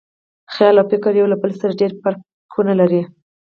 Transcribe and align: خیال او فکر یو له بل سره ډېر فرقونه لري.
خیال 0.53 0.75
او 0.79 0.85
فکر 0.91 1.11
یو 1.15 1.27
له 1.31 1.37
بل 1.41 1.51
سره 1.61 1.77
ډېر 1.81 1.91
فرقونه 2.01 2.73
لري. 2.81 3.01